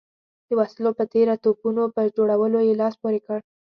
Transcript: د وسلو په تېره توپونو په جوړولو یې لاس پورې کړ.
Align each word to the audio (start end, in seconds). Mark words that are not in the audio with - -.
د 0.47 0.49
وسلو 0.59 0.89
په 0.99 1.03
تېره 1.13 1.35
توپونو 1.43 1.83
په 1.95 2.01
جوړولو 2.15 2.59
یې 2.67 2.73
لاس 2.81 2.93
پورې 3.01 3.19
کړ. 3.25 3.39